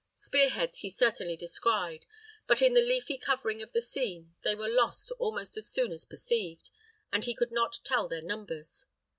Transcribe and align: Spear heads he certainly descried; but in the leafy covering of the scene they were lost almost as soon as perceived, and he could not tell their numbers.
Spear 0.15 0.49
heads 0.49 0.79
he 0.79 0.89
certainly 0.89 1.37
descried; 1.37 2.07
but 2.47 2.63
in 2.63 2.73
the 2.73 2.81
leafy 2.81 3.19
covering 3.19 3.61
of 3.61 3.71
the 3.71 3.83
scene 3.83 4.33
they 4.43 4.55
were 4.55 4.67
lost 4.67 5.11
almost 5.19 5.57
as 5.57 5.69
soon 5.69 5.91
as 5.91 6.05
perceived, 6.05 6.71
and 7.13 7.25
he 7.25 7.35
could 7.35 7.51
not 7.51 7.79
tell 7.83 8.07
their 8.07 8.23
numbers. 8.23 8.87